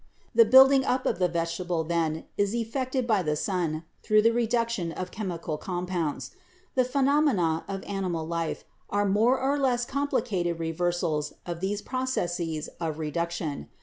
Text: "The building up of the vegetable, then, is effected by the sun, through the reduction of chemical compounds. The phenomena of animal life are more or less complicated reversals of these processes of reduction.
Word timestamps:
"The 0.33 0.45
building 0.45 0.83
up 0.83 1.05
of 1.05 1.19
the 1.19 1.27
vegetable, 1.27 1.83
then, 1.83 2.23
is 2.35 2.55
effected 2.55 3.05
by 3.05 3.21
the 3.21 3.35
sun, 3.35 3.83
through 4.01 4.23
the 4.23 4.33
reduction 4.33 4.91
of 4.91 5.11
chemical 5.11 5.59
compounds. 5.59 6.31
The 6.73 6.83
phenomena 6.83 7.63
of 7.67 7.83
animal 7.83 8.25
life 8.25 8.63
are 8.89 9.05
more 9.05 9.39
or 9.39 9.59
less 9.59 9.85
complicated 9.85 10.57
reversals 10.57 11.33
of 11.45 11.59
these 11.59 11.83
processes 11.83 12.67
of 12.79 12.97
reduction. 12.97 13.69